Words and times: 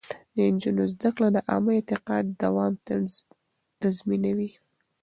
د 0.33 0.37
نجونو 0.53 0.83
زده 0.93 1.09
کړه 1.15 1.27
د 1.31 1.37
عامه 1.49 1.71
اعتماد 1.77 2.25
دوام 2.41 2.73
تضمينوي. 3.81 4.51